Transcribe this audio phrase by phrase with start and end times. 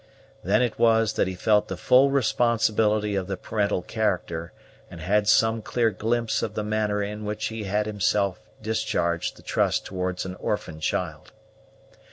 [0.43, 4.51] Then it was that he felt the full responsibility of the parental character,
[4.89, 9.43] and had some clear glimpse of the manner in which he himself had discharged the
[9.43, 11.31] trust towards an orphan child.